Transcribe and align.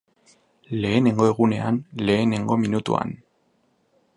Lehenengo 0.85 1.27
egunean, 1.33 1.77
lehenengo 2.09 2.59
minutuan. 2.63 3.15